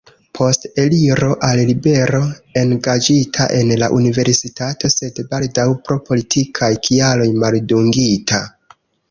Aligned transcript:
Post 0.37 0.63
eliro 0.83 1.27
al 1.47 1.59
libero 1.71 2.21
engaĝita 2.61 3.47
en 3.57 3.75
la 3.83 3.91
Universitato, 3.99 4.91
sed 4.95 5.23
baldaŭ 5.35 5.67
pro 5.91 5.99
politikaj 6.09 6.73
kialoj 6.89 7.31
maldungita. 7.47 8.43